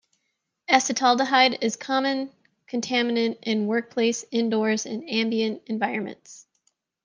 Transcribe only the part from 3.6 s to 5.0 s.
workplace, indoors,